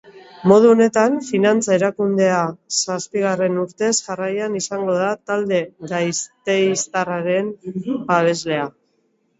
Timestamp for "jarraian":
4.07-4.57